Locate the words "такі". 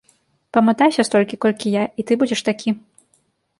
2.51-2.69